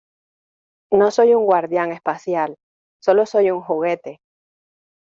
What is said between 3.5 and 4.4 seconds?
un juguete.